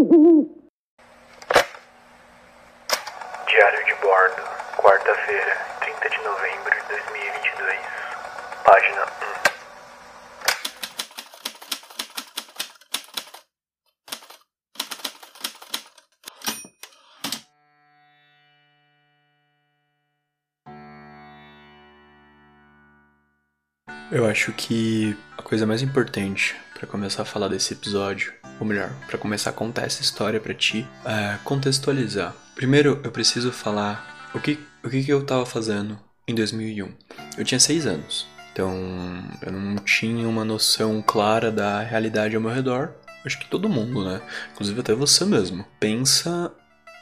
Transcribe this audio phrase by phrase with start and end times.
[0.00, 0.16] Diário
[3.84, 4.42] de bordo,
[4.78, 7.78] quarta-feira, 30 de novembro de 2022,
[8.64, 9.04] página
[24.10, 24.16] 1.
[24.16, 28.92] Eu acho que a coisa mais importante para começar a falar desse episódio, ou melhor,
[29.08, 32.34] para começar a contar essa história para ti, é contextualizar.
[32.54, 36.88] Primeiro, eu preciso falar o que o que, que eu tava fazendo em 2001.
[37.36, 38.72] Eu tinha seis anos, então
[39.42, 42.92] eu não tinha uma noção clara da realidade ao meu redor.
[43.24, 44.20] Acho que todo mundo, né?
[44.52, 45.64] Inclusive até você mesmo.
[45.78, 46.52] Pensa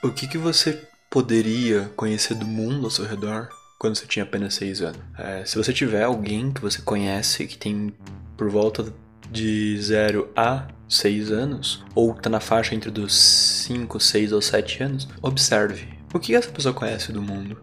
[0.03, 3.49] o que, que você poderia conhecer do mundo ao seu redor
[3.79, 5.01] quando você tinha apenas 6 anos.
[5.17, 7.95] É, se você tiver alguém que você conhece que tem
[8.37, 8.93] por volta
[9.31, 14.83] de 0 a 6 anos, ou tá na faixa entre dos 5, 6 ou 7
[14.83, 17.59] anos, observe o que essa pessoa conhece do mundo.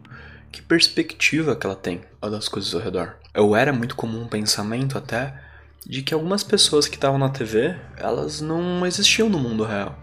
[0.52, 3.18] Que perspectiva que ela tem das coisas ao redor.
[3.34, 5.34] Eu era muito comum um pensamento até
[5.86, 9.98] de que algumas pessoas que estavam na TV, elas não existiam no mundo real,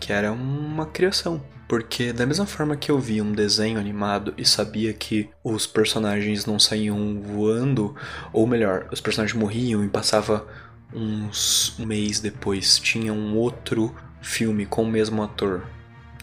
[0.00, 1.42] que era uma criação.
[1.66, 6.44] Porque da mesma forma que eu via um desenho animado e sabia que os personagens
[6.44, 7.96] não saíam voando,
[8.32, 10.46] ou melhor, os personagens morriam e passava
[10.94, 15.62] uns um mês depois tinha um outro filme com o mesmo ator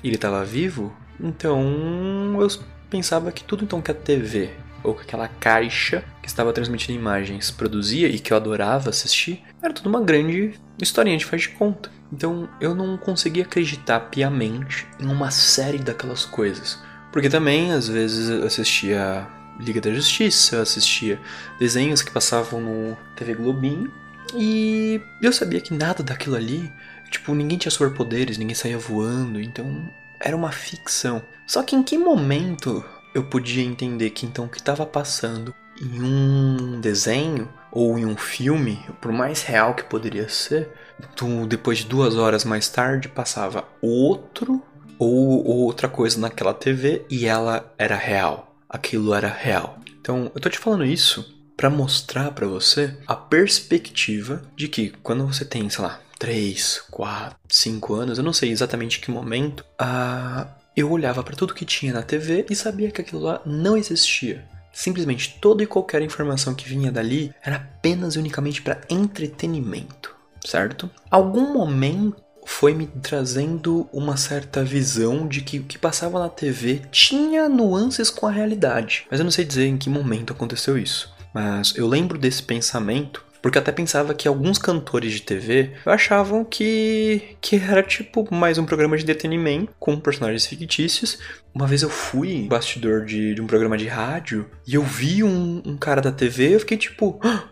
[0.03, 2.47] ele estava vivo, então eu
[2.89, 4.49] pensava que tudo então que a TV
[4.83, 9.73] ou que aquela caixa que estava transmitindo imagens produzia e que eu adorava assistir era
[9.73, 11.91] tudo uma grande historinha de faz de conta.
[12.11, 16.79] Então eu não conseguia acreditar piamente em uma série daquelas coisas.
[17.11, 19.27] Porque também, às vezes, eu assistia
[19.59, 21.19] Liga da Justiça, eu assistia
[21.59, 23.91] desenhos que passavam no TV Globinho.
[24.35, 26.71] E eu sabia que nada daquilo ali,
[27.09, 29.89] tipo, ninguém tinha superpoderes, ninguém saía voando, então
[30.19, 31.21] era uma ficção.
[31.45, 32.83] Só que em que momento
[33.13, 38.15] eu podia entender que então o que estava passando em um desenho ou em um
[38.15, 40.69] filme, por mais real que poderia ser,
[41.15, 44.61] tu, depois de duas horas mais tarde passava outro
[44.99, 48.55] ou, ou outra coisa naquela TV e ela era real.
[48.69, 49.79] Aquilo era real.
[49.99, 55.27] Então, eu tô te falando isso para mostrar para você a perspectiva de que quando
[55.27, 60.47] você tem, sei lá, 3, 4, 5 anos, eu não sei exatamente que momento, a
[60.75, 64.43] eu olhava para tudo que tinha na TV e sabia que aquilo lá não existia.
[64.73, 70.89] Simplesmente toda e qualquer informação que vinha dali era apenas e unicamente para entretenimento, certo?
[71.11, 76.81] Algum momento foi me trazendo uma certa visão de que o que passava na TV
[76.89, 81.20] tinha nuances com a realidade, mas eu não sei dizer em que momento aconteceu isso.
[81.33, 87.35] Mas eu lembro desse pensamento porque até pensava que alguns cantores de TV achavam que,
[87.41, 91.17] que era tipo mais um programa de entretenimento com personagens fictícios.
[91.53, 95.61] Uma vez eu fui bastidor de, de um programa de rádio e eu vi um,
[95.65, 97.19] um cara da TV eu fiquei tipo.
[97.23, 97.45] Ah,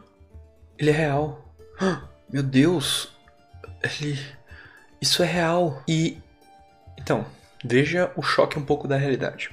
[0.78, 1.54] ele é real.
[1.80, 3.10] Ah, meu Deus.
[3.84, 4.20] Ele.
[5.02, 5.82] Isso é real.
[5.88, 6.20] E.
[7.00, 7.26] Então,
[7.66, 9.50] veja o choque um pouco da realidade.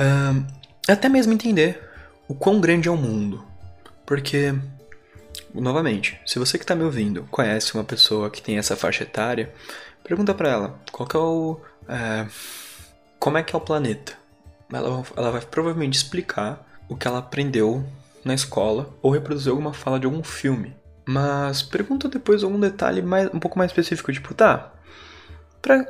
[0.00, 0.46] Um,
[0.88, 1.80] até mesmo entender
[2.26, 3.44] o quão grande é o mundo.
[4.06, 4.54] Porque
[5.54, 9.52] novamente, se você que está me ouvindo conhece uma pessoa que tem essa faixa etária,
[10.02, 12.26] pergunta para ela qual é o, é,
[13.18, 14.12] como é que é o planeta.
[14.72, 17.84] Ela, ela vai provavelmente explicar o que ela aprendeu
[18.24, 20.74] na escola ou reproduzir alguma fala de algum filme.
[21.06, 24.72] Mas pergunta depois algum detalhe mais, um pouco mais específico, tipo, tá,
[25.60, 25.86] pra,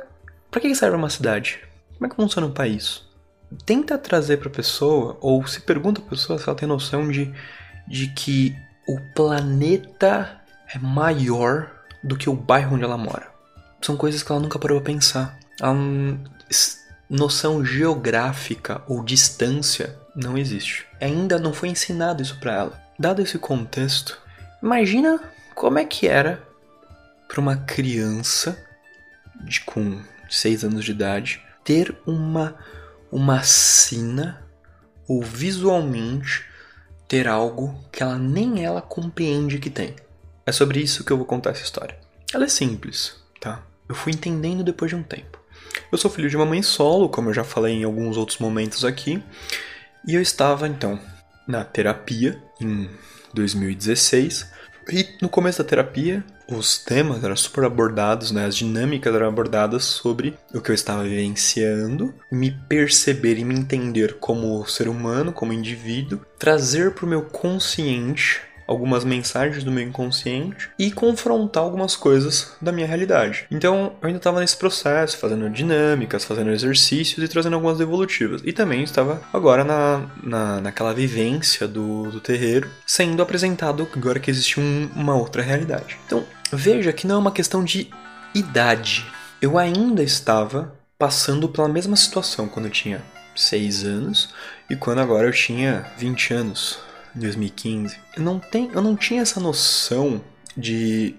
[0.51, 1.61] pra que serve uma cidade?
[1.93, 3.03] Como é que funciona um país?
[3.65, 7.33] Tenta trazer pra pessoa, ou se pergunta pra pessoa se ela tem noção de,
[7.87, 8.55] de que
[8.87, 10.41] o planeta
[10.73, 11.71] é maior
[12.03, 13.27] do que o bairro onde ela mora.
[13.81, 15.37] São coisas que ela nunca parou a pensar.
[15.61, 15.73] A
[17.09, 20.85] noção geográfica ou distância não existe.
[20.99, 22.83] Ainda não foi ensinado isso para ela.
[22.97, 24.19] Dado esse contexto,
[24.61, 25.19] imagina
[25.53, 26.41] como é que era
[27.27, 28.57] para uma criança
[29.43, 32.55] de com 6 anos de idade ter uma
[33.11, 34.41] uma sina
[35.07, 36.45] ou visualmente
[37.07, 39.95] ter algo que ela nem ela compreende que tem.
[40.45, 41.97] É sobre isso que eu vou contar essa história.
[42.33, 43.63] Ela é simples, tá?
[43.87, 45.39] Eu fui entendendo depois de um tempo.
[45.91, 48.83] Eu sou filho de uma mãe solo, como eu já falei em alguns outros momentos
[48.85, 49.21] aqui,
[50.07, 50.99] e eu estava então
[51.47, 52.89] na terapia em
[53.33, 54.51] 2016.
[54.91, 58.45] E no começo da terapia, os temas eram super abordados, né?
[58.45, 64.15] As dinâmicas eram abordadas sobre o que eu estava vivenciando, me perceber e me entender
[64.19, 70.69] como ser humano, como indivíduo, trazer para o meu consciente algumas mensagens do meu inconsciente
[70.77, 73.45] e confrontar algumas coisas da minha realidade.
[73.51, 78.41] Então, eu ainda estava nesse processo, fazendo dinâmicas, fazendo exercícios e trazendo algumas devolutivas.
[78.43, 84.31] E também estava agora na, na, naquela vivência do, do terreiro, sendo apresentado agora que
[84.31, 85.97] existe um, uma outra realidade.
[86.05, 87.89] Então, veja que não é uma questão de
[88.33, 89.05] idade.
[89.41, 93.03] Eu ainda estava passando pela mesma situação quando eu tinha
[93.35, 94.33] 6 anos
[94.69, 96.79] e quando agora eu tinha 20 anos,
[97.15, 97.97] em 2015.
[98.15, 100.21] Eu não, tem, eu não tinha essa noção
[100.55, 101.15] de,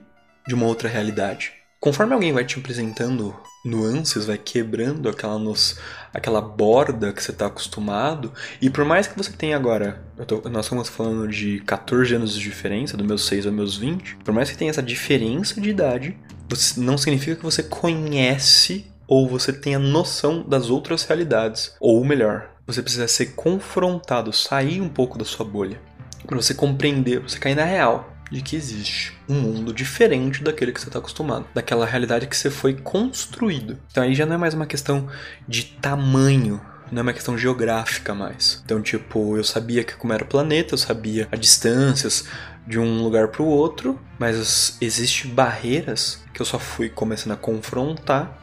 [0.46, 1.52] de uma outra realidade.
[1.78, 5.78] Conforme alguém vai te apresentando nuances, vai quebrando aquela, nos,
[6.12, 10.66] aquela borda que você está acostumado, e por mais que você tenha agora, tô, nós
[10.66, 14.50] estamos falando de 14 anos de diferença, dos meus 6 aos meus 20, por mais
[14.50, 16.16] que tenha essa diferença de idade,
[16.48, 21.74] você, não significa que você conhece ou você tenha noção das outras realidades.
[21.80, 25.80] Ou melhor, você precisa ser confrontado, sair um pouco da sua bolha,
[26.26, 30.80] para você compreender, você cair na real de que existe um mundo diferente daquele que
[30.80, 33.78] você está acostumado, daquela realidade que você foi construído.
[33.90, 35.08] Então aí já não é mais uma questão
[35.48, 38.62] de tamanho, não é uma questão geográfica mais.
[38.64, 42.28] Então, tipo, eu sabia que como era o planeta, eu sabia as distâncias
[42.66, 47.36] de um lugar para o outro, mas existem barreiras que eu só fui começando a
[47.36, 48.42] confrontar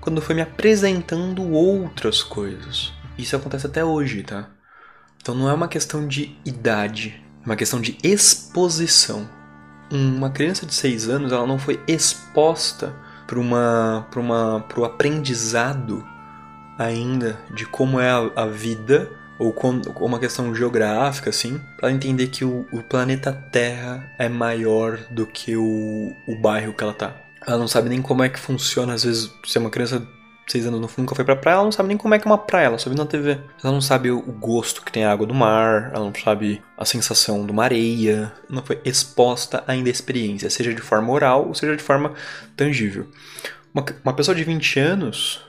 [0.00, 2.92] quando foi me apresentando outras coisas.
[3.18, 4.50] Isso acontece até hoje, tá?
[5.20, 9.28] Então não é uma questão de idade, uma questão de exposição.
[9.90, 12.92] Uma criança de 6 anos, ela não foi exposta
[13.26, 16.04] para uma uma pro aprendizado
[16.78, 22.28] ainda de como é a, a vida ou com, uma questão geográfica assim, para entender
[22.28, 27.14] que o, o, planeta Terra é maior do que o, o bairro que ela tá.
[27.46, 30.06] Ela não sabe nem como é que funciona, às vezes, se é uma criança
[30.46, 32.38] 6 anos nunca foi pra praia, ela não sabe nem como é que é uma
[32.38, 33.40] praia, ela só viu na TV.
[33.62, 36.84] Ela não sabe o gosto que tem a água do mar, ela não sabe a
[36.84, 41.54] sensação de uma areia, não foi exposta ainda à experiência, seja de forma oral ou
[41.54, 42.14] seja de forma
[42.56, 43.08] tangível.
[43.74, 45.44] Uma, uma pessoa de 20 anos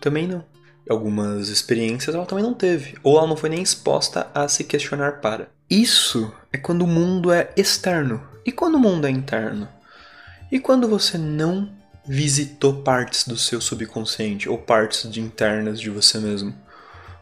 [0.00, 0.44] também não.
[0.88, 5.20] Algumas experiências ela também não teve, ou ela não foi nem exposta a se questionar
[5.20, 5.48] para.
[5.68, 8.22] Isso é quando o mundo é externo.
[8.44, 9.68] E quando o mundo é interno?
[10.50, 11.70] E quando você não
[12.04, 16.54] visitou partes do seu subconsciente ou partes de internas de você mesmo?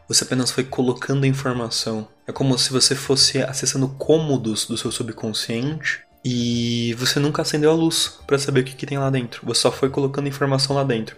[0.07, 2.07] Você apenas foi colocando informação.
[2.27, 7.75] É como se você fosse acessando cômodos do seu subconsciente e você nunca acendeu a
[7.75, 9.45] luz para saber o que, que, tem lá dentro.
[9.45, 11.15] Você só foi colocando informação lá dentro.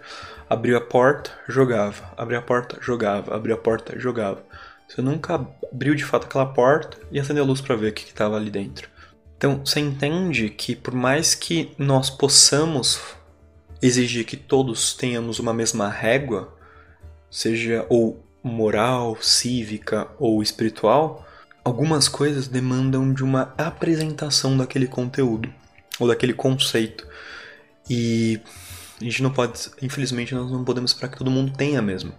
[0.48, 2.12] Abriu a porta, jogava.
[2.16, 3.34] Abriu a porta, jogava.
[3.34, 4.44] Abriu a porta, jogava.
[4.88, 8.04] Você nunca abriu de fato aquela porta e acendeu a luz para ver o que
[8.04, 8.88] estava ali dentro.
[9.36, 13.00] Então, você entende que por mais que nós possamos
[13.86, 16.56] exigir que todos tenhamos uma mesma régua,
[17.30, 21.26] seja ou moral, cívica ou espiritual,
[21.62, 25.52] algumas coisas demandam de uma apresentação daquele conteúdo
[26.00, 27.06] ou daquele conceito.
[27.88, 28.40] E
[28.98, 32.14] a gente não pode, infelizmente, nós não podemos esperar que todo mundo tenha mesmo.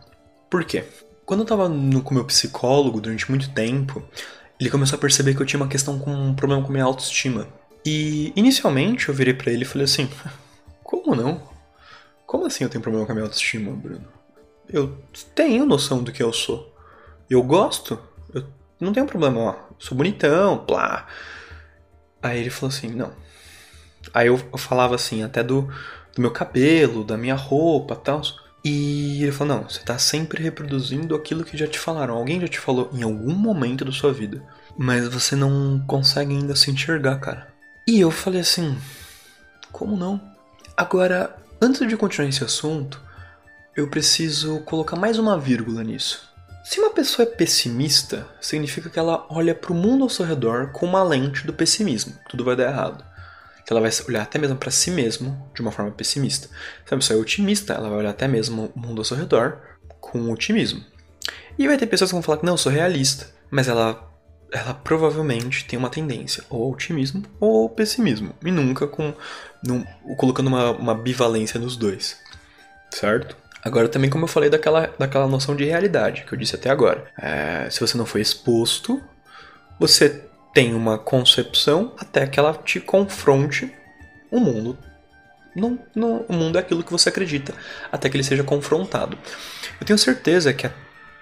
[0.49, 0.83] Por quê?
[1.25, 4.03] Quando eu estava com meu psicólogo durante muito tempo,
[4.59, 7.47] ele começou a perceber que eu tinha uma questão com um problema com minha autoestima.
[7.83, 10.07] E inicialmente eu virei para ele e falei assim:
[10.83, 11.54] Como não?
[12.25, 14.07] Como assim eu tenho problema com a minha autoestima, Bruno?
[14.67, 14.97] Eu
[15.33, 16.75] tenho noção do que eu sou.
[17.29, 17.99] Eu gosto.
[18.33, 18.45] Eu
[18.79, 19.55] não tenho problema, ó.
[19.77, 21.07] Sou bonitão, plá.
[22.21, 23.11] Aí ele falou assim: Não.
[24.13, 25.63] Aí eu, eu falava assim, até do,
[26.13, 28.21] do meu cabelo, da minha roupa tal.
[28.63, 32.15] E ele falou: não, você está sempre reproduzindo aquilo que já te falaram.
[32.15, 34.41] Alguém já te falou em algum momento da sua vida.
[34.77, 37.53] Mas você não consegue ainda se enxergar, cara.
[37.87, 38.77] E eu falei assim:
[39.71, 40.19] como não?
[40.75, 43.01] Agora, antes de continuar esse assunto,
[43.75, 46.29] eu preciso colocar mais uma vírgula nisso.
[46.63, 50.71] Se uma pessoa é pessimista, significa que ela olha para o mundo ao seu redor
[50.71, 52.13] com uma lente do pessimismo.
[52.27, 53.15] Tudo vai dar errado
[53.65, 56.47] que ela vai olhar até mesmo para si mesmo de uma forma pessimista.
[56.85, 59.57] Se a pessoa é otimista, ela vai olhar até mesmo o mundo ao seu redor
[59.99, 60.83] com otimismo.
[61.57, 64.14] E vai ter pessoas que vão falar que não, eu sou realista, mas ela
[64.55, 69.13] ela provavelmente tem uma tendência ou ao otimismo ou ao pessimismo, e nunca com
[69.61, 69.83] num,
[70.15, 72.17] colocando uma, uma bivalência nos dois,
[72.89, 73.35] certo?
[73.61, 77.05] Agora também como eu falei daquela, daquela noção de realidade que eu disse até agora,
[77.21, 79.03] é, se você não foi exposto,
[79.77, 83.69] você tem uma concepção até que ela te confronte
[84.31, 84.77] o mundo.
[85.57, 87.53] O mundo é aquilo que você acredita,
[87.91, 89.17] até que ele seja confrontado.
[89.79, 90.69] Eu tenho certeza que,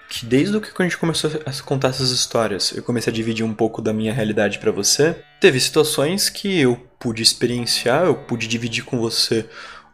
[0.08, 3.44] que desde o que a gente começou a contar essas histórias, eu comecei a dividir
[3.44, 8.46] um pouco da minha realidade para você, teve situações que eu pude experienciar, eu pude
[8.46, 9.48] dividir com você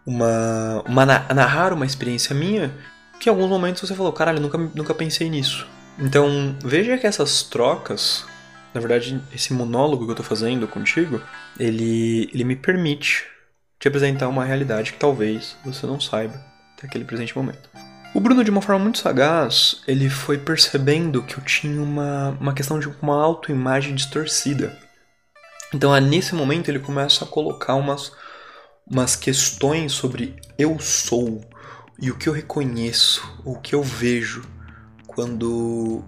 [0.06, 2.72] uma, uma narrar uma experiência minha,
[3.18, 5.66] que em alguns momentos você falou, caralho, nunca, nunca pensei nisso.
[5.98, 8.24] Então, veja que essas trocas
[8.72, 11.20] Na verdade, esse monólogo que eu tô fazendo contigo,
[11.58, 13.26] ele, ele me permite
[13.80, 16.40] te apresentar uma realidade que talvez você não saiba
[16.76, 17.68] até aquele presente momento.
[18.12, 22.52] O Bruno, de uma forma muito sagaz, ele foi percebendo que eu tinha uma, uma
[22.52, 24.76] questão de uma autoimagem distorcida.
[25.72, 28.10] Então, é nesse momento, ele começa a colocar umas,
[28.84, 31.40] umas questões sobre eu sou
[32.00, 34.42] e o que eu reconheço, o que eu vejo
[35.06, 36.02] quando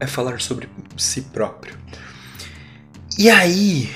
[0.00, 1.76] é falar sobre si próprio.
[3.18, 3.92] E aí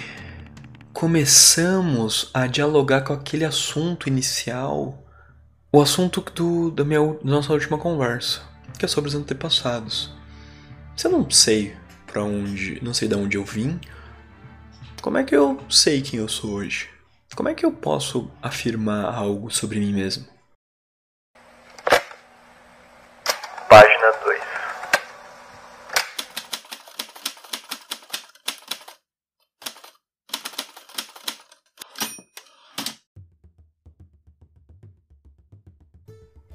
[0.92, 5.02] começamos a dialogar com aquele assunto inicial,
[5.72, 8.42] o assunto do, da, minha, da nossa última conversa,
[8.78, 10.12] que é sobre os antepassados.
[10.96, 13.80] Se eu não sei para onde, não sei de onde eu vim,
[15.00, 16.88] como é que eu sei quem eu sou hoje?
[17.36, 20.26] Como é que eu posso afirmar algo sobre mim mesmo?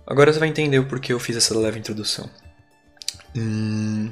[0.07, 2.29] Agora você vai entender o porquê eu fiz essa leve introdução.
[3.35, 4.11] Hum,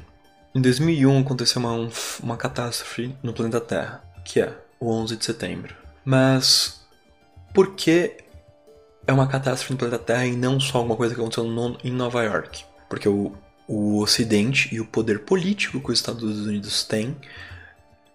[0.54, 1.88] em 2001 aconteceu uma,
[2.22, 5.74] uma catástrofe no planeta Terra, que é o 11 de setembro.
[6.04, 6.84] Mas
[7.54, 8.16] por que
[9.06, 11.92] é uma catástrofe no planeta Terra e não só alguma coisa que aconteceu no, em
[11.92, 12.64] Nova York?
[12.88, 13.32] Porque o,
[13.68, 17.16] o Ocidente e o poder político que os Estados Unidos têm,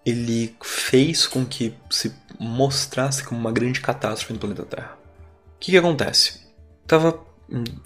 [0.06, 4.98] ele fez com que se mostrasse como uma grande catástrofe no planeta Terra.
[5.56, 6.42] O que, que acontece?
[6.86, 7.29] Tava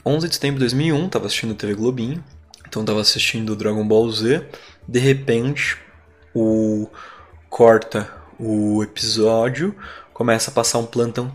[0.05, 2.23] 11 de setembro de 2001, tava assistindo TV Globinho,
[2.67, 4.45] então tava assistindo Dragon Ball Z,
[4.87, 5.77] de repente
[6.33, 6.87] o
[7.49, 9.75] corta o episódio,
[10.13, 11.33] começa a passar um plantão,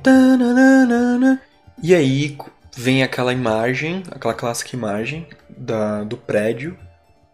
[1.82, 2.36] e aí
[2.76, 6.76] vem aquela imagem, aquela clássica imagem da, do prédio,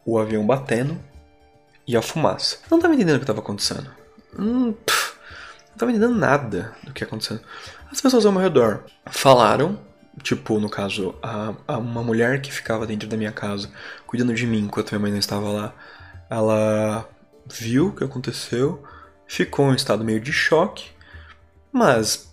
[0.04, 0.98] o avião batendo
[1.86, 2.58] e a fumaça.
[2.70, 3.90] Não tava entendendo o que estava acontecendo.
[4.38, 5.14] Hum, pff,
[5.70, 7.40] não tava entendendo nada do que acontecendo.
[7.90, 9.78] As pessoas ao meu redor falaram
[10.22, 13.70] Tipo, no caso, a, a, uma mulher que ficava dentro da minha casa,
[14.06, 15.74] cuidando de mim enquanto minha mãe não estava lá,
[16.30, 17.08] ela
[17.46, 18.82] viu o que aconteceu,
[19.26, 20.90] ficou em estado meio de choque,
[21.72, 22.32] mas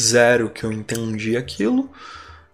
[0.00, 1.90] zero que eu entendi aquilo.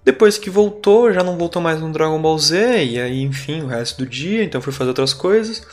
[0.05, 3.67] Depois que voltou, já não voltou mais no Dragon Ball Z, e aí, enfim, o
[3.67, 5.67] resto do dia, então fui fazer outras coisas.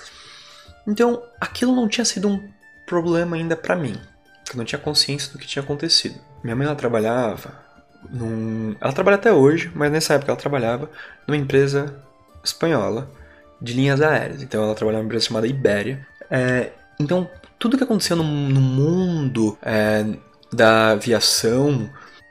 [0.88, 2.50] Então, aquilo não tinha sido um
[2.86, 4.00] problema ainda para mim,
[4.52, 6.20] eu não tinha consciência do que tinha acontecido.
[6.44, 7.65] Minha mãe ela trabalhava,
[8.12, 8.76] num...
[8.80, 10.90] Ela trabalha até hoje, mas nessa época ela trabalhava
[11.28, 11.96] numa empresa
[12.44, 13.10] espanhola
[13.62, 14.42] de linhas aéreas.
[14.42, 16.06] Então ela trabalhava numa empresa chamada Ibéria.
[16.30, 16.72] É...
[17.00, 20.06] Então tudo que acontecia no, no mundo é...
[20.52, 21.90] da aviação,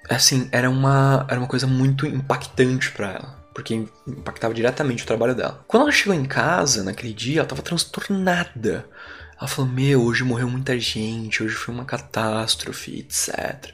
[0.09, 3.45] assim, era uma, era uma coisa muito impactante para ela.
[3.55, 5.65] Porque impactava diretamente o trabalho dela.
[5.69, 8.85] Quando ela chegou em casa naquele dia, ela estava transtornada.
[9.39, 13.73] Ela falou: Meu, hoje morreu muita gente, hoje foi uma catástrofe, etc.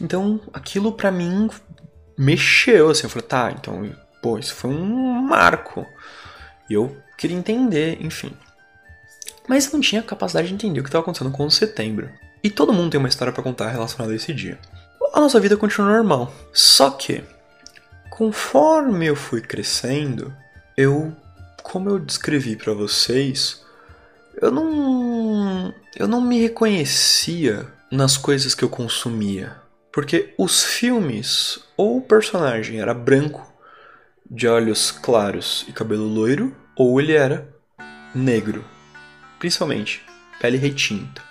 [0.00, 1.48] Então, aquilo para mim
[2.18, 3.90] mexeu, assim, eu falei, tá, então,
[4.22, 5.86] pô, isso foi um marco.
[6.68, 8.32] E eu queria entender, enfim.
[9.48, 12.10] Mas eu não tinha capacidade de entender o que estava acontecendo com o setembro.
[12.42, 14.58] E todo mundo tem uma história para contar relacionada a esse dia.
[15.12, 16.32] A nossa vida continua normal.
[16.52, 17.22] Só que,
[18.10, 20.34] conforme eu fui crescendo,
[20.76, 21.14] eu,
[21.62, 23.64] como eu descrevi para vocês,
[24.40, 29.56] eu não, eu não me reconhecia nas coisas que eu consumia.
[29.96, 33.50] Porque os filmes, ou o personagem era branco,
[34.30, 37.48] de olhos claros e cabelo loiro, ou ele era
[38.14, 38.62] negro,
[39.38, 40.04] principalmente
[40.38, 41.22] pele retinta,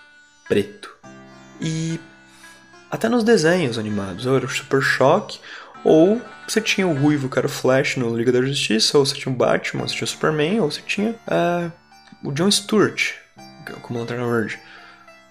[0.50, 0.92] preto.
[1.62, 2.00] E
[2.90, 5.40] até nos desenhos animados, ou era o Super Choque,
[5.84, 9.14] ou você tinha o Ruivo, que era o Flash no Liga da Justiça, ou você
[9.14, 11.72] tinha o Batman, ou você tinha o Superman, ou você tinha uh,
[12.24, 13.14] o John Stewart
[13.84, 14.60] como Lanterna Verde.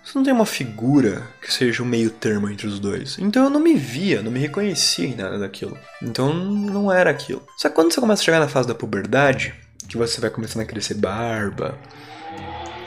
[0.04, 3.16] Você não tem uma figura que seja um meio termo entre os dois.
[3.18, 5.78] Então eu não me via, não me reconhecia em nada daquilo.
[6.02, 7.42] Então não era aquilo.
[7.56, 9.54] Só que quando você começa a chegar na fase da puberdade,
[9.88, 11.78] que você vai começando a crescer barba,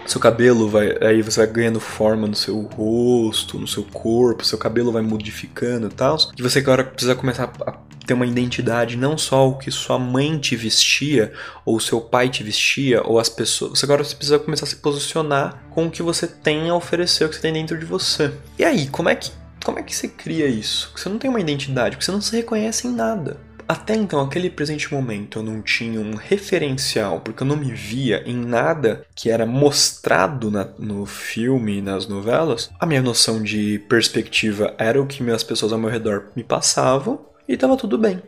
[0.07, 0.97] seu cabelo vai.
[1.01, 5.87] Aí você vai ganhando forma no seu rosto, no seu corpo, seu cabelo vai modificando
[5.87, 6.17] e tal.
[6.37, 7.73] E você agora precisa começar a
[8.05, 11.33] ter uma identidade, não só o que sua mãe te vestia,
[11.65, 13.77] ou seu pai te vestia, ou as pessoas.
[13.77, 17.29] Você agora precisa começar a se posicionar com o que você tem a oferecer, o
[17.29, 18.31] que você tem dentro de você.
[18.57, 19.29] E aí, como é que.
[19.65, 20.93] Como é que você cria isso?
[20.95, 23.37] Você não tem uma identidade, porque você não se reconhece em nada.
[23.67, 28.23] Até então, aquele presente momento, eu não tinha um referencial, porque eu não me via
[28.25, 32.69] em nada que era mostrado na, no filme e nas novelas.
[32.79, 37.25] A minha noção de perspectiva era o que as pessoas ao meu redor me passavam
[37.45, 38.23] e estava tudo bem.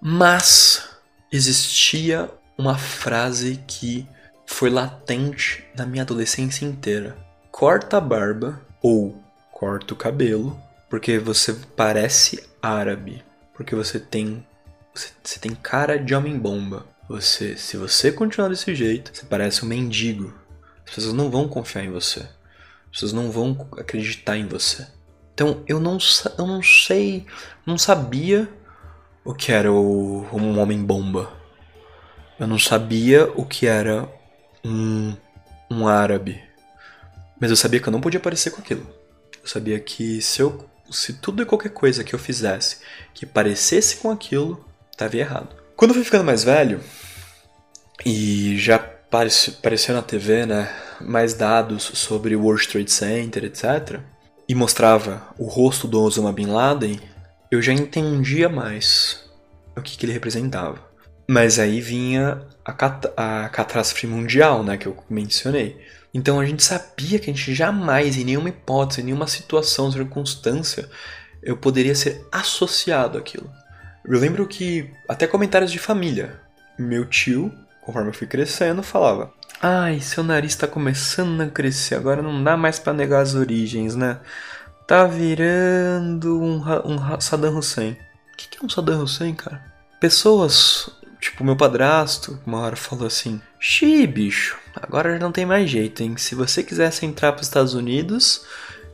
[0.00, 0.88] Mas
[1.30, 4.06] existia uma frase que
[4.46, 7.18] foi latente na minha adolescência inteira.
[7.50, 9.22] Corta a barba ou
[9.52, 10.58] corta o cabelo,
[10.88, 13.22] porque você parece árabe,
[13.54, 14.44] porque você tem
[14.94, 16.86] você, você tem cara de homem bomba.
[17.08, 20.32] Você, se você continuar desse jeito, você parece um mendigo.
[20.86, 22.20] As pessoas não vão confiar em você.
[22.20, 24.86] As pessoas não vão acreditar em você.
[25.34, 25.98] Então eu não,
[26.38, 27.26] eu não sei,
[27.64, 28.48] não sabia
[29.24, 31.32] o que era o, um homem bomba.
[32.38, 34.08] Eu não sabia o que era
[34.64, 35.14] um,
[35.70, 36.42] um árabe.
[37.40, 38.86] Mas eu sabia que eu não podia parecer com aquilo.
[39.42, 42.78] Eu sabia que se, eu, se tudo e qualquer coisa que eu fizesse
[43.14, 44.64] que parecesse com aquilo,
[45.00, 45.48] estava errado.
[45.76, 46.80] Quando eu fui ficando mais velho,
[48.04, 54.00] e já apareceu na TV, né, mais dados sobre o World Trade Center, etc.,
[54.48, 57.00] e mostrava o rosto do Osama Bin Laden,
[57.50, 59.24] eu já entendia mais
[59.76, 60.78] o que, que ele representava.
[61.28, 65.80] Mas aí vinha a, cat a catástrofe mundial, né, que eu mencionei.
[66.12, 70.90] Então a gente sabia que a gente jamais, em nenhuma hipótese, em nenhuma situação, circunstância,
[71.42, 73.48] eu poderia ser associado àquilo.
[74.04, 76.40] Eu lembro que até comentários de família.
[76.78, 77.52] Meu tio,
[77.82, 82.56] conforme eu fui crescendo, falava: Ai, seu nariz tá começando a crescer, agora não dá
[82.56, 84.18] mais para negar as origens, né?
[84.86, 87.92] Tá virando um, um Saddam Hussein.
[88.32, 89.62] O que, que é um Saddam Hussein, cara?
[90.00, 90.90] Pessoas,
[91.20, 96.02] tipo meu padrasto, uma hora falou assim: Xi, bicho, agora já não tem mais jeito,
[96.02, 96.16] hein?
[96.16, 98.46] Se você quisesse entrar para os Estados Unidos,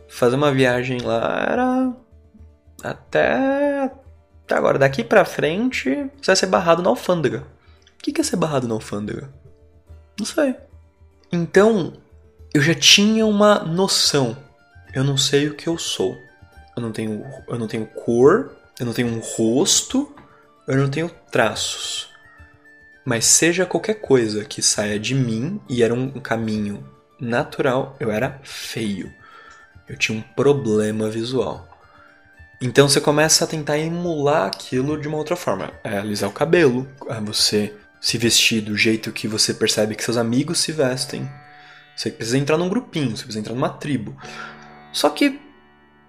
[0.09, 1.93] fazer uma viagem lá, era
[2.83, 3.91] até,
[4.47, 4.79] até agora.
[4.79, 7.45] Daqui pra frente, você vai ser barrado na alfândega.
[7.99, 9.29] O que é ser barrado na alfândega?
[10.19, 10.55] Não sei.
[11.33, 11.93] Então,
[12.55, 14.37] eu já tinha uma noção.
[14.95, 16.17] Eu não sei o que eu sou.
[16.77, 20.15] Eu não tenho, eu não tenho cor, eu não tenho um rosto,
[20.69, 22.09] eu não tenho traços.
[23.05, 26.89] Mas seja qualquer coisa que saia de mim e era um caminho
[27.21, 29.13] natural, eu era feio.
[29.89, 31.66] Eu tinha um problema visual.
[32.61, 35.73] Então você começa a tentar emular aquilo de uma outra forma.
[35.85, 40.17] É alisar o cabelo, é você se vestir do jeito que você percebe que seus
[40.17, 41.31] amigos se vestem.
[41.95, 44.17] Você precisa entrar num grupinho, você precisa entrar numa tribo.
[44.93, 45.41] Só que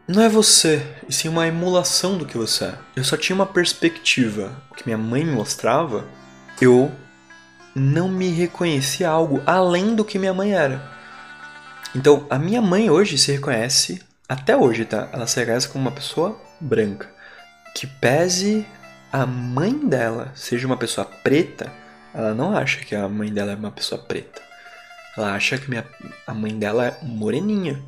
[0.08, 2.76] não é você, e sim uma emulação do que você é.
[2.96, 4.64] Eu só tinha uma perspectiva.
[4.76, 6.06] Que minha mãe me mostrava,
[6.62, 6.92] eu
[7.76, 10.82] não me reconhecia algo além do que minha mãe era.
[11.94, 15.10] Então, a minha mãe hoje se reconhece, até hoje, tá?
[15.12, 17.10] Ela se reconhece como uma pessoa branca.
[17.76, 18.66] Que pese
[19.12, 21.72] a mãe dela seja uma pessoa preta,
[22.13, 24.42] ela não acha que a mãe dela é uma pessoa preta.
[25.16, 25.86] Ela acha que minha,
[26.26, 27.82] a mãe dela é moreninha.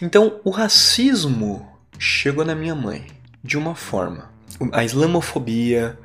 [0.00, 3.06] Então, o racismo chegou na minha mãe
[3.42, 4.30] de uma forma.
[4.72, 5.98] A islamofobia,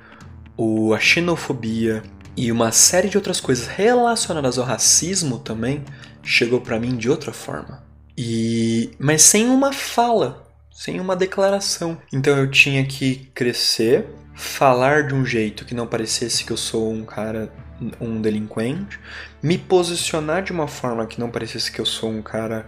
[0.93, 2.03] a xenofobia
[2.35, 5.83] e uma série de outras coisas relacionadas ao racismo também
[6.21, 7.84] chegou para mim de outra forma.
[8.17, 11.97] E mas sem uma fala, sem uma declaração.
[12.11, 16.91] Então eu tinha que crescer, falar de um jeito que não parecesse que eu sou
[16.91, 17.51] um cara
[17.99, 18.99] um delinquente,
[19.43, 22.65] me posicionar de uma forma que não parecesse que eu sou um cara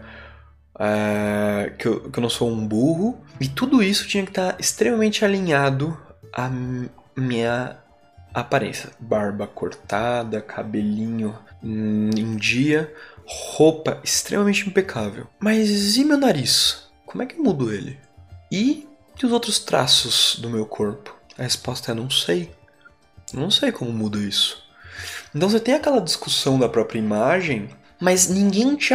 [0.75, 4.55] uh, que, eu, que eu não sou um burro, e tudo isso tinha que estar
[4.59, 5.97] extremamente alinhado
[6.33, 6.49] à
[7.15, 7.77] minha
[8.33, 8.89] aparência.
[8.99, 12.93] Barba cortada, cabelinho em dia,
[13.27, 15.27] roupa extremamente impecável.
[15.39, 16.87] Mas e meu nariz?
[17.05, 17.99] Como é que eu mudo ele?
[18.51, 18.87] E,
[19.21, 21.15] e os outros traços do meu corpo?
[21.37, 22.51] A resposta é não sei.
[23.33, 24.63] Não sei como mudo isso.
[25.35, 28.93] Então você tem aquela discussão da própria imagem mas ninguém te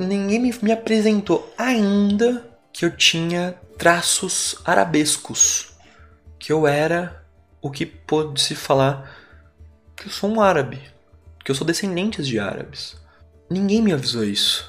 [0.00, 5.72] ninguém me, me apresentou ainda que eu tinha traços arabescos,
[6.38, 7.24] que eu era
[7.60, 9.18] o que pode-se falar
[9.94, 10.80] que eu sou um árabe,
[11.44, 12.96] que eu sou descendente de árabes.
[13.52, 14.68] Ninguém me avisou isso.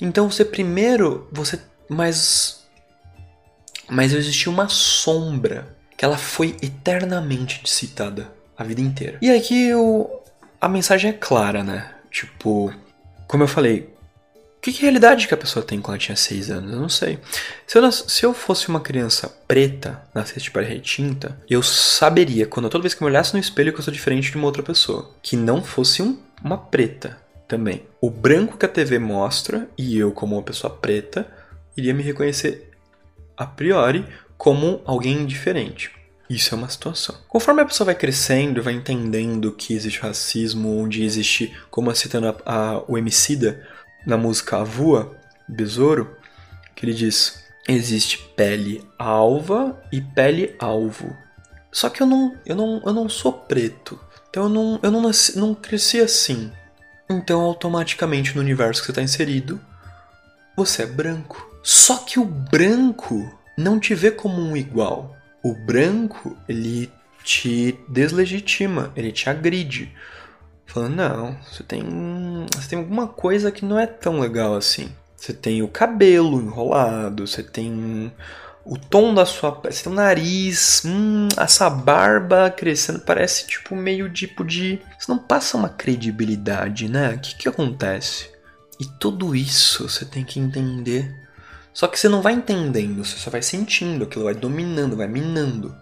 [0.00, 2.64] Então você primeiro, você mas
[3.88, 9.18] mas existia uma sombra que ela foi eternamente citada a vida inteira.
[9.20, 10.22] E aqui eu,
[10.60, 11.92] a mensagem é clara, né?
[12.10, 12.72] Tipo,
[13.26, 13.94] como eu falei,
[14.64, 16.72] que, que realidade que a pessoa tem quando ela tinha 6 anos?
[16.72, 17.18] Eu não sei.
[17.66, 22.70] Se eu, se eu fosse uma criança preta, nascesse de pele retinta, eu saberia, quando
[22.70, 24.62] toda vez que eu me olhasse no espelho, que eu sou diferente de uma outra
[24.62, 25.10] pessoa.
[25.22, 27.86] Que não fosse um, uma preta também.
[28.00, 31.26] O branco que a TV mostra, e eu, como uma pessoa preta,
[31.76, 32.70] iria me reconhecer
[33.36, 35.90] a priori como alguém diferente.
[36.28, 37.16] Isso é uma situação.
[37.28, 42.36] Conforme a pessoa vai crescendo, vai entendendo que existe racismo, onde existe, como citando a,
[42.46, 43.66] a, o Emicida
[44.06, 45.16] na música Avua,
[45.48, 46.16] Besouro,
[46.74, 51.14] que ele diz: existe pele alva e pele alvo.
[51.70, 53.98] Só que eu não, eu não, eu não sou preto.
[54.30, 56.50] Então eu não, eu não, nasci, não cresci assim.
[57.08, 59.60] Então, automaticamente no universo que você está inserido,
[60.56, 61.50] você é branco.
[61.62, 65.16] Só que o branco não te vê como um igual.
[65.42, 66.90] O branco, ele
[67.22, 69.92] te deslegitima, ele te agride.
[70.66, 71.82] Falando, não, você tem,
[72.54, 74.90] você tem alguma coisa que não é tão legal assim.
[75.16, 78.12] Você tem o cabelo enrolado, você tem
[78.64, 84.44] o tom da sua pele, o nariz, hum, essa barba crescendo, parece tipo meio tipo
[84.44, 84.80] de.
[84.98, 87.10] Você não passa uma credibilidade, né?
[87.10, 88.30] O que, que acontece?
[88.80, 91.14] E tudo isso você tem que entender.
[91.72, 95.76] Só que você não vai entendendo, você só vai sentindo, aquilo vai dominando, vai minando.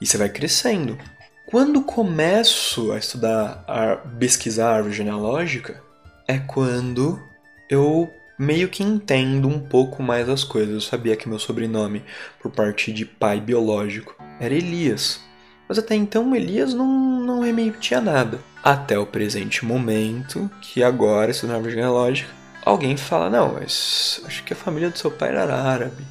[0.00, 0.98] E você vai crescendo.
[1.46, 5.82] Quando começo a estudar, a pesquisar a árvore genealógica,
[6.26, 7.22] é quando
[7.68, 10.74] eu meio que entendo um pouco mais as coisas.
[10.74, 12.04] Eu sabia que meu sobrenome,
[12.40, 15.20] por parte de pai biológico, era Elias.
[15.68, 16.86] Mas até então Elias não,
[17.20, 18.38] não remetia nada.
[18.62, 22.30] Até o presente momento, que agora, isso na árvore genealógica,
[22.64, 26.04] alguém fala, não, mas acho que a família do seu pai era árabe.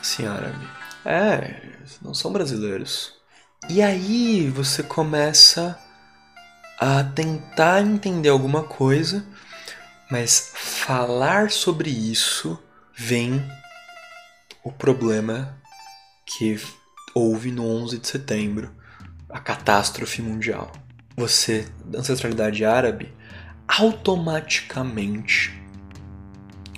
[0.00, 0.66] Assim árabe?
[1.04, 1.56] É,
[2.02, 3.14] não são brasileiros.
[3.68, 5.78] E aí você começa
[6.78, 9.24] a tentar entender alguma coisa
[10.10, 12.58] mas falar sobre isso
[12.94, 13.42] vem
[14.62, 15.56] o problema
[16.24, 16.60] que
[17.14, 18.70] houve no 11 de setembro,
[19.28, 20.70] a catástrofe mundial.
[21.16, 23.12] Você, da ancestralidade árabe,
[23.66, 25.54] automaticamente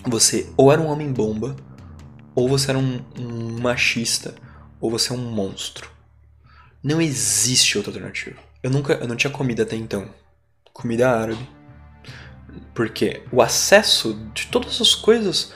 [0.05, 1.57] você ou era um homem bomba,
[2.35, 4.35] ou você era um, um machista,
[4.81, 5.91] ou você é um monstro.
[6.83, 8.39] Não existe outra alternativa.
[8.63, 10.09] Eu nunca, eu não tinha comida até então.
[10.73, 11.58] Comida árabe
[12.75, 15.53] porque o acesso de todas as coisas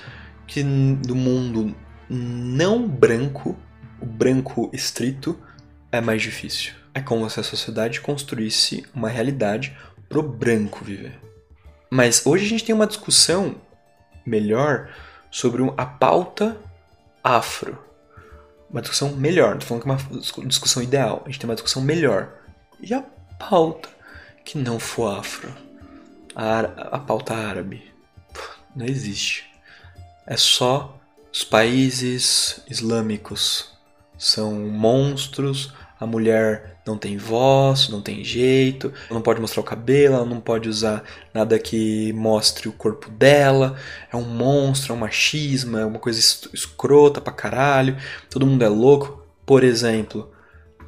[0.47, 1.75] que do mundo
[2.09, 3.57] não branco,
[4.01, 5.39] o branco estrito,
[5.91, 6.75] é mais difícil.
[6.95, 9.77] É como se a sociedade construísse uma realidade
[10.09, 11.19] pro branco viver.
[11.91, 13.57] Mas hoje a gente tem uma discussão
[14.27, 14.91] melhor
[15.31, 16.57] sobre a pauta
[17.25, 17.79] afro.
[18.71, 21.55] Uma discussão melhor, não tô falando que é uma discussão ideal, a gente tem uma
[21.55, 22.33] discussão melhor.
[22.81, 23.03] E a
[23.39, 23.89] pauta
[24.45, 25.53] que não for afro?
[26.35, 26.61] A,
[26.97, 27.83] a pauta árabe.
[28.75, 29.45] Não existe.
[30.27, 30.99] É só
[31.33, 33.71] os países islâmicos.
[34.19, 40.17] São monstros, a mulher não tem voz, não tem jeito, não pode mostrar o cabelo,
[40.17, 43.77] ela não pode usar nada que mostre o corpo dela,
[44.13, 46.19] é um monstro, é um machismo, é uma coisa
[46.53, 47.97] escrota pra caralho,
[48.29, 49.25] todo mundo é louco.
[49.47, 50.33] Por exemplo,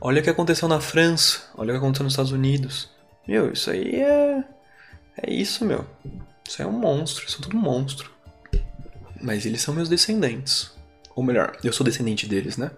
[0.00, 2.90] olha o que aconteceu na França, olha o que aconteceu nos Estados Unidos.
[3.26, 4.23] Meu, isso aí é
[5.16, 5.86] é isso, meu.
[6.46, 8.10] Isso é um monstro, são tudo monstro.
[9.20, 10.72] Mas eles são meus descendentes.
[11.14, 12.70] Ou melhor, eu sou descendente deles, né?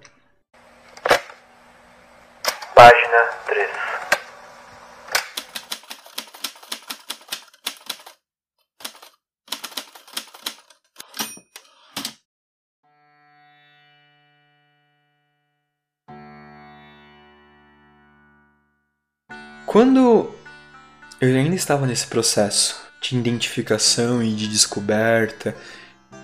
[21.21, 25.57] Eu ainda estava nesse processo de identificação e de descoberta.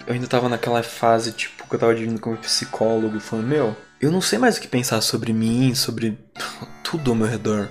[0.06, 4.10] Eu ainda estava naquela fase, tipo, que eu estava dividindo como psicólogo, falando, meu, eu
[4.10, 6.18] não sei mais o que pensar sobre mim, sobre
[6.82, 7.68] tudo ao meu redor.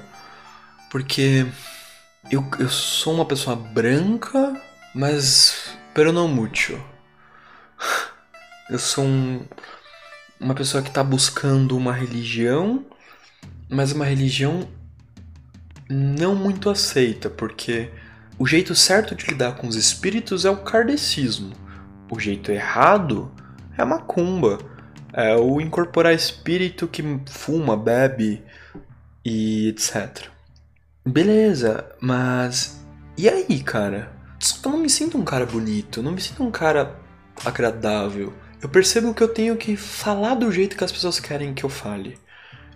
[0.90, 1.46] Porque
[2.32, 4.60] eu, eu sou uma pessoa branca,
[4.96, 6.82] mas pero não muito.
[8.70, 9.46] Eu sou um,
[10.40, 12.86] uma pessoa que está buscando uma religião,
[13.70, 14.66] mas uma religião
[15.92, 17.90] não muito aceita, porque
[18.40, 21.54] o jeito certo de lidar com os espíritos é o kardecismo.
[22.10, 23.32] O jeito errado
[23.78, 24.60] é a macumba.
[25.14, 28.42] É o incorporar espírito que fuma, bebe
[29.26, 30.28] e etc.
[31.06, 32.82] Beleza, mas
[33.18, 34.12] e aí, cara?
[34.64, 36.96] Eu não me sinto um cara bonito, não me sinto um cara
[37.46, 38.34] agradável.
[38.62, 41.70] Eu percebo que eu tenho que falar do jeito que as pessoas querem que eu
[41.70, 42.18] fale.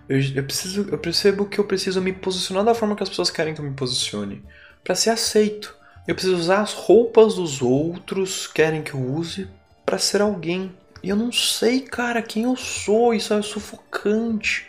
[0.07, 3.29] Eu, eu, preciso, eu percebo que eu preciso me posicionar da forma que as pessoas
[3.29, 4.43] querem que eu me posicione
[4.83, 5.75] para ser aceito.
[6.07, 9.49] Eu preciso usar as roupas dos outros querem que eu use
[9.85, 10.71] para ser alguém.
[11.01, 13.13] E eu não sei, cara, quem eu sou.
[13.13, 14.67] Isso é sufocante.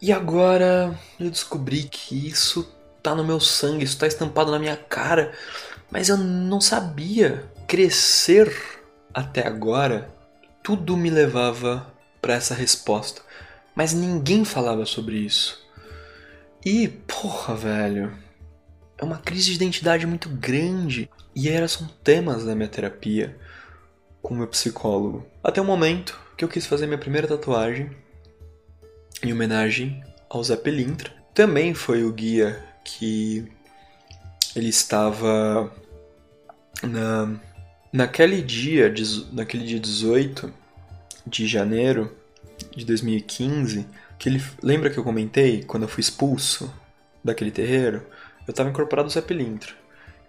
[0.00, 2.72] E agora eu descobri que isso
[3.02, 5.32] tá no meu sangue, isso tá estampado na minha cara.
[5.90, 7.44] Mas eu não sabia.
[7.66, 8.52] Crescer
[9.12, 10.08] até agora,
[10.62, 13.22] tudo me levava para essa resposta.
[13.76, 15.62] Mas ninguém falava sobre isso.
[16.64, 18.12] E, porra, velho,
[18.96, 21.10] é uma crise de identidade muito grande.
[21.34, 23.36] E eram são temas da minha terapia
[24.22, 25.26] com meu psicólogo.
[25.44, 27.90] Até o momento que eu quis fazer minha primeira tatuagem
[29.22, 31.12] em homenagem ao Zé Pelintra.
[31.34, 33.46] Também foi o guia que
[34.54, 35.70] ele estava
[36.82, 37.38] na,
[37.92, 38.92] naquele dia,
[39.32, 40.52] naquele dia 18
[41.26, 42.16] de janeiro
[42.74, 43.86] de 2015,
[44.18, 46.72] que ele lembra que eu comentei quando eu fui expulso
[47.22, 48.02] daquele terreiro,
[48.46, 49.72] eu estava incorporado no Zé Pilintra.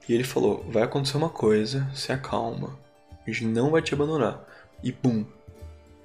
[0.08, 2.78] E ele falou: "Vai acontecer uma coisa, se acalma.
[3.26, 4.42] A gente não vai te abandonar".
[4.84, 5.26] E bum,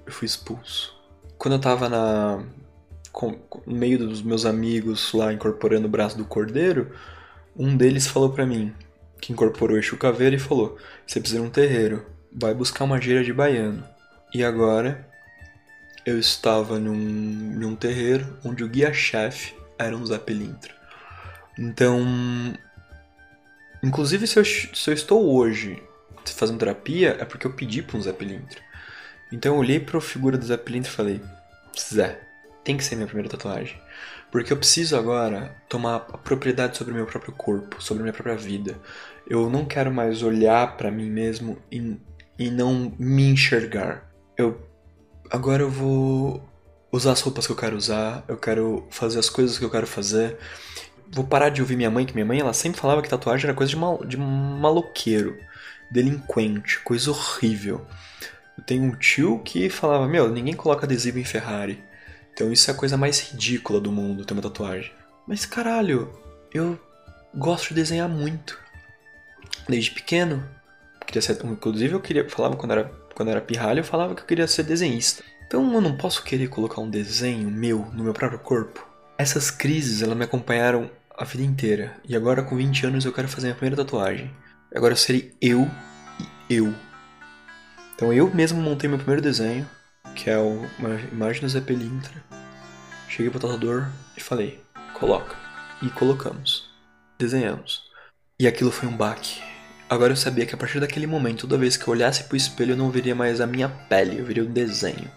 [0.05, 0.95] eu fui expulso.
[1.37, 2.43] Quando eu tava na
[3.11, 6.91] com, no meio dos meus amigos lá incorporando o braço do cordeiro,
[7.55, 8.73] um deles falou para mim,
[9.21, 13.23] que incorporou Exu Caveira e falou: "Você precisa de um terreiro, vai buscar uma gira
[13.23, 13.83] de baiano".
[14.33, 15.07] E agora
[16.05, 20.73] eu estava num, num terreiro onde o guia-chefe era um Zé Pelintra.
[21.57, 22.03] Então,
[23.81, 25.81] inclusive se eu, se eu estou hoje
[26.25, 28.59] fazendo terapia, é porque eu pedi para um Zé Pelintra.
[29.31, 31.21] Então eu olhei para a figura do Zé Pelintra e falei:
[31.77, 32.19] Zé,
[32.63, 33.79] tem que ser minha primeira tatuagem.
[34.31, 38.13] Porque eu preciso agora tomar a propriedade sobre o meu próprio corpo, sobre a minha
[38.13, 38.79] própria vida.
[39.27, 41.97] Eu não quero mais olhar para mim mesmo e,
[42.37, 44.09] e não me enxergar.
[44.35, 44.59] Eu
[45.33, 46.47] agora eu vou
[46.91, 49.87] usar as roupas que eu quero usar, eu quero fazer as coisas que eu quero
[49.87, 50.37] fazer.
[51.11, 53.55] Vou parar de ouvir minha mãe, que minha mãe ela sempre falava que tatuagem era
[53.55, 55.35] coisa de, mal, de maloqueiro,
[55.91, 57.83] delinquente, coisa horrível.
[58.55, 61.83] Eu tenho um tio que falava: Meu, ninguém coloca adesivo em Ferrari.
[62.31, 64.91] Então isso é a coisa mais ridícula do mundo, ter uma tatuagem.
[65.27, 66.11] Mas caralho,
[66.53, 66.79] eu
[67.33, 68.59] gosto de desenhar muito.
[69.67, 70.47] Desde pequeno.
[71.05, 74.25] Queria ser, inclusive eu queria, falava quando era, quando era pirralho, eu falava que eu
[74.25, 75.23] queria ser desenhista.
[75.45, 78.87] Então eu não posso querer colocar um desenho meu no meu próprio corpo.
[79.17, 81.95] Essas crises, elas me acompanharam a vida inteira.
[82.07, 84.31] E agora com 20 anos eu quero fazer minha primeira tatuagem.
[84.73, 85.69] Agora eu serei eu
[86.49, 86.73] e eu.
[87.95, 89.67] Então eu mesmo montei meu primeiro desenho
[90.15, 92.23] que é uma imagem do Zé Pelintra.
[93.07, 95.35] Cheguei pro tatuador e falei, coloca.
[95.81, 96.69] E colocamos.
[97.17, 97.83] Desenhamos.
[98.39, 99.41] E aquilo foi um baque.
[99.89, 102.71] Agora eu sabia que a partir daquele momento, toda vez que eu olhasse pro espelho,
[102.71, 105.11] eu não veria mais a minha pele, eu veria o desenho.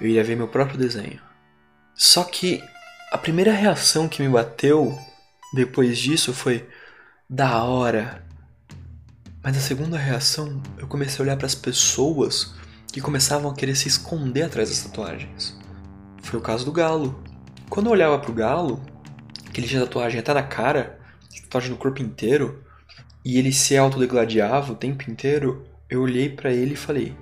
[0.00, 1.20] Eu iria ver meu próprio desenho.
[1.94, 2.62] Só que
[3.10, 4.98] a primeira reação que me bateu
[5.54, 6.68] depois disso foi
[7.28, 8.22] da hora.
[9.42, 12.54] Mas a segunda reação, eu comecei a olhar para as pessoas
[12.92, 15.56] que começavam a querer se esconder atrás das tatuagens.
[16.22, 17.22] Foi o caso do galo.
[17.70, 18.82] Quando eu olhava pro galo,
[19.52, 20.98] que ele tinha tatuagem até na cara,
[21.42, 22.62] tatuagem no corpo inteiro,
[23.28, 27.14] e ele se autodegladiava o tempo inteiro, eu olhei para ele e falei: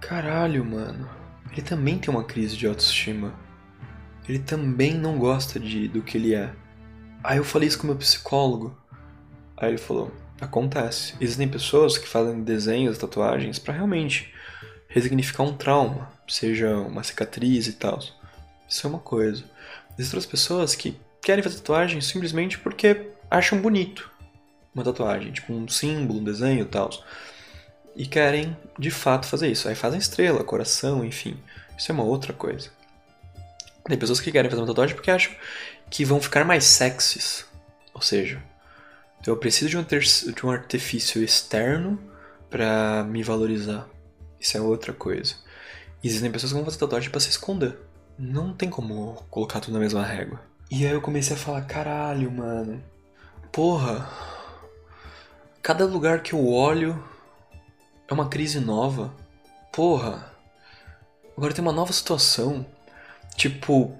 [0.00, 1.10] Caralho, mano,
[1.50, 3.34] ele também tem uma crise de autoestima.
[4.28, 6.52] Ele também não gosta de, do que ele é.
[7.24, 8.78] Aí eu falei isso com meu psicólogo.
[9.56, 11.14] Aí ele falou: Acontece.
[11.20, 14.32] Existem pessoas que fazem desenhos, tatuagens para realmente
[14.86, 17.98] resignificar um trauma, seja uma cicatriz e tal.
[18.68, 19.42] Isso é uma coisa.
[19.98, 24.17] Existem outras pessoas que querem fazer tatuagem simplesmente porque acham bonito
[24.78, 26.90] uma tatuagem, tipo um símbolo, um desenho e tal.
[27.96, 29.68] E querem de fato fazer isso.
[29.68, 31.36] Aí fazem estrela, coração, enfim.
[31.76, 32.70] Isso é uma outra coisa.
[33.84, 35.32] Tem pessoas que querem fazer uma tatuagem porque acham
[35.90, 37.46] que vão ficar mais sexys.
[37.94, 38.42] Ou seja,
[39.26, 41.98] eu preciso de um, de um artifício externo
[42.48, 43.88] para me valorizar.
[44.40, 45.34] Isso é outra coisa.
[46.02, 47.76] Existem pessoas que vão fazer tatuagem para se esconder.
[48.18, 50.40] Não tem como colocar tudo na mesma régua.
[50.70, 52.82] E aí eu comecei a falar, caralho, mano.
[53.50, 54.37] Porra.
[55.68, 56.98] Cada lugar que eu olho
[58.08, 59.12] é uma crise nova.
[59.70, 60.32] Porra.
[61.36, 62.64] Agora tem uma nova situação.
[63.36, 63.94] Tipo,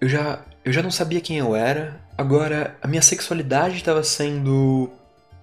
[0.00, 2.00] eu já eu já não sabia quem eu era.
[2.16, 4.88] Agora a minha sexualidade estava sendo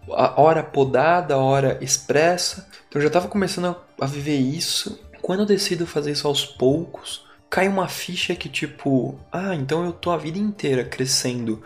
[0.10, 2.66] a hora podada, a hora expressa.
[2.88, 4.98] Então eu já estava começando a, a viver isso.
[5.22, 9.92] Quando eu decido fazer isso aos poucos, cai uma ficha que tipo, ah, então eu
[9.92, 11.62] tô a vida inteira crescendo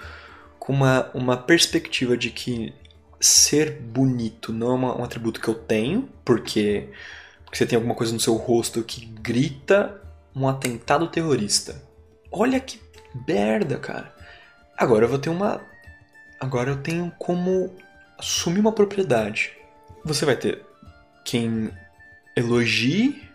[0.57, 2.73] com uma, uma perspectiva de que
[3.21, 6.89] ser bonito não é uma, um atributo que eu tenho, porque,
[7.45, 10.01] porque você tem alguma coisa no seu rosto que grita
[10.35, 11.81] um atentado terrorista.
[12.31, 12.81] Olha que
[13.27, 14.13] merda, cara.
[14.77, 15.61] Agora eu vou ter uma.
[16.39, 17.75] Agora eu tenho como
[18.17, 19.51] assumir uma propriedade.
[20.03, 20.65] Você vai ter
[21.23, 21.71] quem
[22.35, 23.29] elogie,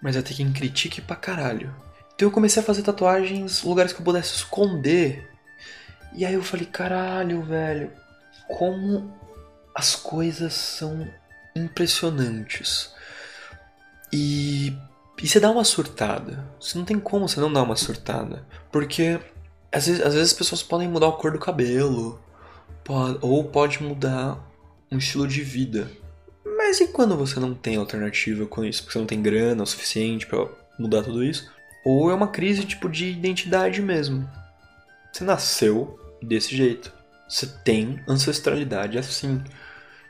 [0.00, 1.74] mas vai ter quem critique pra caralho.
[2.14, 5.28] Então eu comecei a fazer tatuagens em lugares que eu pudesse esconder.
[6.14, 7.90] E aí eu falei, caralho, velho,
[8.48, 9.12] como
[9.74, 11.08] as coisas são
[11.54, 12.90] impressionantes.
[14.12, 14.76] E,
[15.22, 16.44] e você dá uma surtada.
[16.60, 18.44] Você não tem como você não dar uma surtada.
[18.70, 19.20] Porque
[19.72, 22.20] às vezes, às vezes as pessoas podem mudar a cor do cabelo
[23.20, 24.38] ou pode mudar
[24.90, 25.90] um estilo de vida.
[26.44, 28.82] Mas e quando você não tem alternativa com isso?
[28.82, 30.48] Porque você não tem grana o suficiente para
[30.78, 31.50] mudar tudo isso?
[31.84, 34.28] Ou é uma crise tipo de identidade mesmo.
[35.12, 36.92] Você nasceu desse jeito.
[37.30, 39.40] Você tem ancestralidade assim.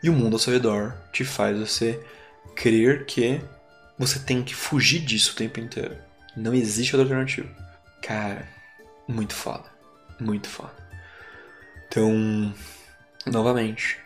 [0.02, 2.02] E o mundo ao seu redor te faz você
[2.56, 3.42] crer que
[3.98, 5.98] você tem que fugir disso o tempo inteiro.
[6.35, 7.48] Não existe outra alternativa.
[8.02, 8.48] Cara,
[9.06, 9.64] muito foda.
[10.18, 10.72] Muito foda.
[11.87, 12.54] Então,
[13.26, 13.98] novamente,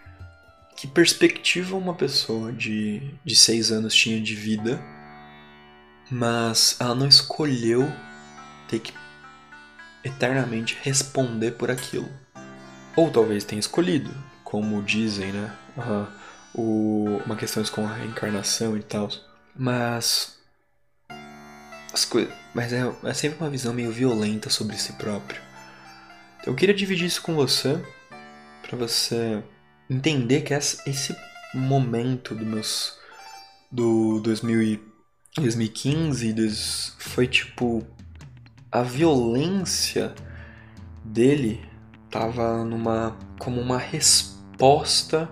[0.77, 4.83] que perspectiva uma pessoa de, de seis anos tinha de vida,
[6.11, 7.87] mas ela não escolheu
[8.67, 8.93] ter que
[10.03, 12.24] eternamente responder por aquilo.
[12.97, 14.11] Ou talvez tenha escolhido,
[14.45, 15.53] como dizem, né?
[15.77, 16.07] Uhum,
[16.55, 19.09] o, uma questão com a reencarnação e tal.
[19.55, 20.39] Mas.
[21.93, 22.33] As coisas.
[22.55, 25.41] Mas é, é sempre uma visão meio violenta sobre si próprio.
[26.41, 27.81] Então eu queria dividir isso com você,
[28.63, 29.43] para você
[29.89, 31.17] entender que esse
[31.55, 32.99] momento do meus
[33.71, 34.95] do 2000
[35.37, 36.33] 2015
[36.99, 37.85] foi tipo
[38.71, 40.15] a violência
[41.05, 41.61] dele
[42.15, 45.29] tava numa como uma resposta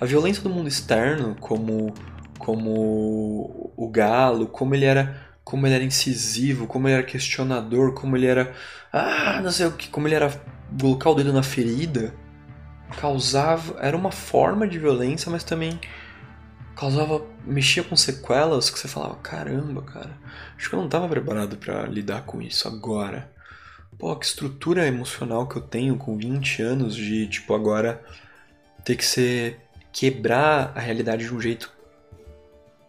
[0.00, 1.94] a violência do mundo externo como
[2.38, 8.16] como o galo como ele era como ele era incisivo como ele era questionador como
[8.16, 8.52] ele era
[8.92, 10.30] ah não sei o que como ele era
[10.78, 12.14] colocar o dedo na ferida
[12.96, 13.78] causava.
[13.80, 15.78] Era uma forma de violência, mas também
[16.74, 17.22] causava.
[17.44, 20.18] mexia com sequelas que você falava: caramba, cara,
[20.56, 23.30] acho que eu não estava preparado para lidar com isso agora.
[23.96, 28.02] Pô, que estrutura emocional que eu tenho com 20 anos de, tipo, agora
[28.84, 29.60] ter que ser.
[29.92, 31.72] quebrar a realidade de um jeito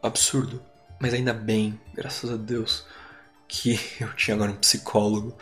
[0.02, 0.62] absurdo.
[1.00, 2.86] Mas ainda bem, graças a Deus,
[3.48, 5.36] que eu tinha agora um psicólogo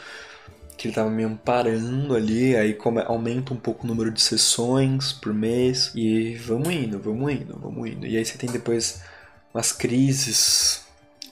[0.77, 5.11] que ele estava me amparando ali, aí come, aumenta um pouco o número de sessões
[5.11, 8.05] por mês e vamos indo, vamos indo, vamos indo.
[8.05, 9.01] E aí você tem depois
[9.51, 10.85] umas crises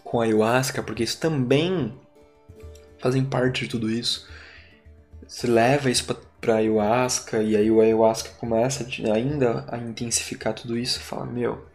[0.03, 1.93] com a ayahuasca, porque isso também
[3.05, 4.27] fazem parte de tudo isso.
[5.27, 6.05] Você leva isso
[6.41, 11.67] pra ayahuasca e aí o ayahuasca começa ainda a intensificar tudo isso e fala, meu,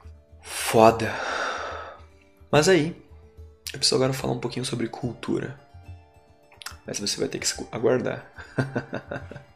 [0.43, 1.15] foda.
[2.51, 2.97] Mas aí,
[3.73, 5.59] eu preciso agora falar um pouquinho sobre cultura
[6.87, 8.27] mas você vai ter que aguardar.